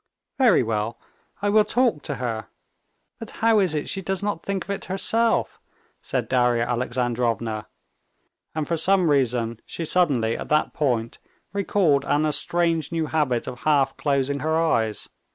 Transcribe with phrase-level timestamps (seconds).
[0.39, 0.99] "Very well,
[1.43, 2.47] I will talk to her.
[3.19, 5.59] But how is it she does not think of it herself?"
[6.01, 7.67] said Darya Alexandrovna,
[8.55, 11.19] and for some reason she suddenly at that point
[11.53, 15.07] recalled Anna's strange new habit of half closing her eyes.